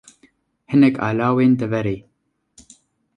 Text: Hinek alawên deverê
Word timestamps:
Hinek 0.69 0.95
alawên 1.07 1.51
deverê 1.59 1.97